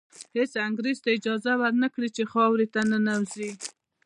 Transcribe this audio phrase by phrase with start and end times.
[0.35, 3.51] هېڅ انګریز ته اجازه ور نه کړي چې خاورې ته ننوځي.